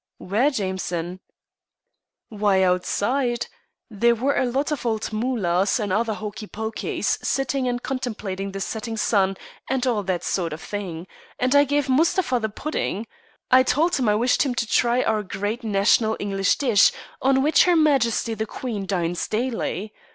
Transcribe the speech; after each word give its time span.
"Where, 0.17 0.49
Jameson?" 0.49 1.19
"Why, 2.29 2.63
outside. 2.63 3.45
There 3.87 4.15
were 4.15 4.35
a 4.35 4.47
lot 4.47 4.71
of 4.71 4.83
old 4.83 5.13
moolahs 5.13 5.79
and 5.79 5.93
other 5.93 6.15
hoky 6.15 6.47
pokies 6.51 7.19
sitting 7.23 7.67
and 7.67 7.83
contemplating 7.83 8.51
the 8.51 8.61
setting 8.61 8.97
sun 8.97 9.37
and 9.69 9.85
all 9.85 10.01
that 10.01 10.23
sort 10.23 10.53
of 10.53 10.61
thing, 10.63 11.05
and 11.37 11.53
I 11.53 11.65
gave 11.65 11.87
Mustapha 11.87 12.39
the 12.39 12.49
pudding. 12.49 13.05
I 13.51 13.61
told 13.61 13.95
him 13.97 14.09
I 14.09 14.15
wished 14.15 14.41
him 14.41 14.55
to 14.55 14.65
try 14.65 15.03
our 15.03 15.21
great 15.21 15.63
national 15.63 16.17
English 16.19 16.55
dish, 16.55 16.91
on 17.21 17.43
which 17.43 17.65
her 17.65 17.75
Majesty 17.75 18.33
the 18.33 18.47
Queen 18.47 18.87
dines 18.87 19.27
daily. 19.27 19.93